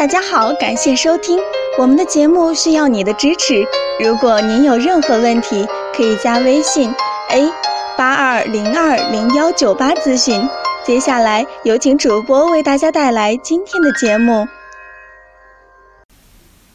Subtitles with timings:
[0.00, 1.38] 大家好，感谢收听
[1.78, 3.62] 我们的节目，需要你的支持。
[4.02, 6.90] 如果您有任何问题，可以加微信
[7.28, 7.52] a
[7.98, 10.40] 八二零二零幺九八咨询。
[10.86, 14.48] 接下来有请主播为大家带来今天的节目。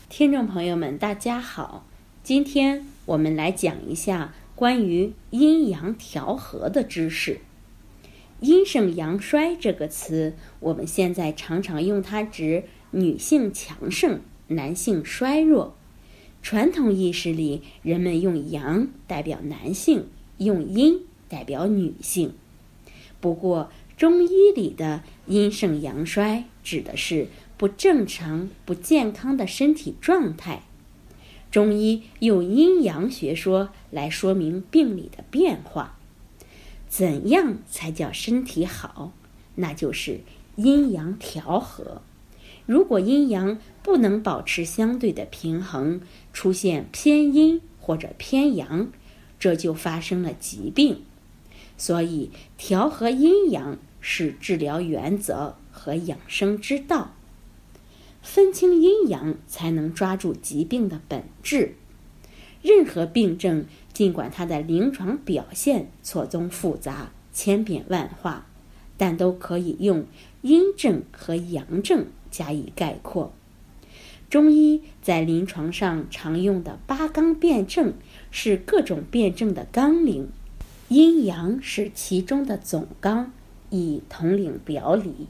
[0.07, 1.83] 听众朋友们，大家好，
[2.21, 7.39] 今天我们来讲一下关于阴阳调和的知识。
[8.41, 15.75] 阴盛阳衰这个词，我们现在常常用它指女性强盛，男性衰弱。
[16.41, 22.33] 传统意识里，人们用阳代表男性，用阴代表女性。
[23.19, 27.27] 不过，中医里的阴盛阳衰指的是。
[27.57, 30.63] 不正常、不健康的身体状态，
[31.49, 35.97] 中医用阴阳学说来说明病理的变化。
[36.89, 39.13] 怎样才叫身体好？
[39.55, 40.19] 那就是
[40.57, 42.01] 阴阳调和。
[42.65, 46.01] 如果阴阳不能保持相对的平衡，
[46.33, 48.91] 出现偏阴或者偏阳，
[49.39, 51.01] 这就发生了疾病。
[51.77, 57.13] 所以，调和阴阳是治疗原则和养生之道。
[58.21, 61.75] 分清阴阳，才能抓住疾病的本质。
[62.63, 68.47] 任何病症，尽管它的临床表现错综复杂、千变万化，
[68.97, 70.05] 但都可以用
[70.41, 73.31] 阴症和阳症加以概括。
[74.29, 77.93] 中医在临床上常用的八纲辩证，
[78.31, 80.29] 是各种辩证的纲领，
[80.89, 83.31] 阴阳是其中的总纲，
[83.69, 85.27] 以统领表里。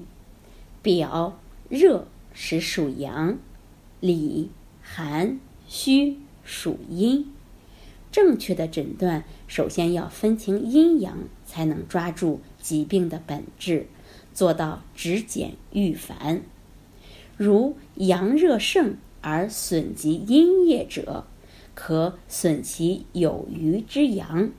[0.81, 2.07] 表热。
[2.37, 3.37] 是属阳，
[4.01, 4.49] 里
[4.81, 7.31] 寒虚属阴。
[8.15, 13.87] 正确的诊断首先要分清阴阳，才能抓住疾病的本质，
[14.33, 16.41] 做到止减预烦。
[17.35, 21.27] 如阳热盛而损及阴液者，
[21.73, 24.49] 可损其有余之阳，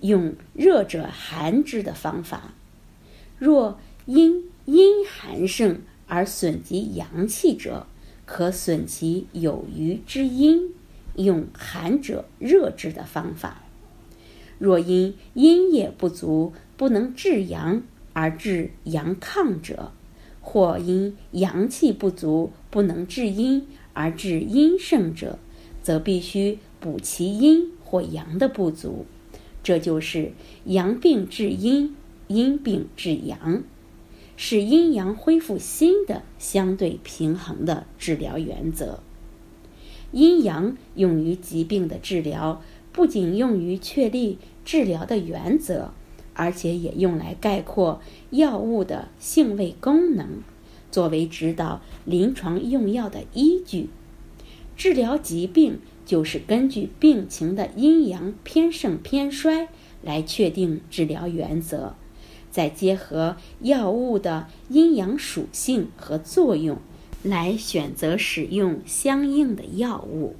[0.00, 2.50] 用热者寒之的方法；
[3.38, 7.86] 若阴阴寒盛，而损及阳气者，
[8.26, 10.74] 可损其有余之阴，
[11.18, 13.62] 用寒者热治的方法。
[14.58, 19.92] 若因阴液不足不能制阳而致阳亢者，
[20.40, 25.38] 或因阳气不足不能治阴而致阴盛者，
[25.82, 29.06] 则必须补其阴或阳的不足。
[29.62, 30.32] 这就是
[30.64, 31.94] 阳病治阴，
[32.28, 33.62] 阴病治阳。
[34.36, 39.00] 使阴阳恢复新的相对平衡的治疗原则。
[40.12, 45.92] 阴阳用于疾病的治疗，不仅用于确立治疗的原则，
[46.34, 50.42] 而且也用来概括药物的性味功能，
[50.90, 53.90] 作为指导临床用药的依据。
[54.76, 59.68] 治疗疾病就是根据病情的阴阳偏盛偏衰
[60.02, 61.94] 来确定治疗原则。
[62.50, 66.78] 再结合药物的阴阳属性和作用，
[67.22, 70.36] 来选择使用相应的药物。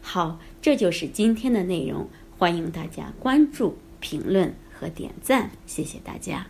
[0.00, 2.08] 好，这就是今天的内容，
[2.38, 6.46] 欢迎大家关注、评论和点赞，谢谢大家。